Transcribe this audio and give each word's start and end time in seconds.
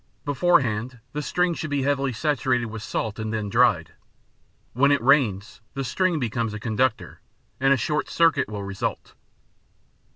Beforehand, 0.25 0.99
the 1.13 1.21
string 1.21 1.53
should 1.53 1.69
be 1.69 1.83
heavily 1.83 2.11
saturated 2.11 2.65
with 2.65 2.81
salt 2.81 3.19
and 3.19 3.31
then 3.31 3.49
dried. 3.49 3.93
When 4.73 4.91
it 4.91 4.99
rains, 4.99 5.61
the 5.75 5.83
string 5.83 6.17
becomes 6.17 6.55
a 6.55 6.59
conductor, 6.59 7.21
and 7.59 7.71
a 7.71 7.77
short 7.77 8.09
circuit 8.09 8.49
will 8.49 8.63
result. 8.63 9.13